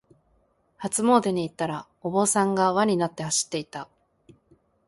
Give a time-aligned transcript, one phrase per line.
[0.77, 3.87] 初詣に行ったら、お坊さんが輪になって走っていた。